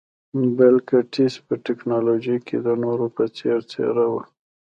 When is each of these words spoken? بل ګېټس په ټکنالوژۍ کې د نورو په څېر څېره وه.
بل 0.57 0.75
ګېټس 0.89 1.33
په 1.47 1.53
ټکنالوژۍ 1.65 2.37
کې 2.47 2.57
د 2.65 2.67
نورو 2.83 3.07
په 3.15 3.23
څېر 3.37 3.59
څېره 3.71 4.05
وه. 4.11 4.23